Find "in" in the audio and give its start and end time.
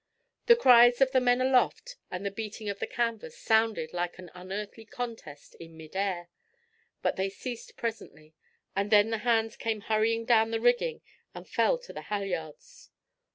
5.59-5.77